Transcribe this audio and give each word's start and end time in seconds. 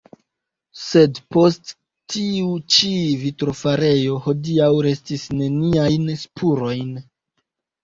Sed 0.83 1.19
post 1.35 1.73
tiu 2.13 2.55
ĉi 2.77 2.89
vitrofarejo 3.25 4.17
hodiaŭ 4.25 4.73
restis 4.89 5.29
neniajn 5.43 6.11
spurojn. 6.25 6.93